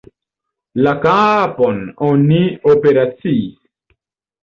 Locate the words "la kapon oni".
0.87-2.43